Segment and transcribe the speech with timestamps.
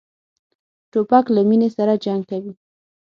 [0.91, 2.53] توپک له مینې سره جنګ کوي.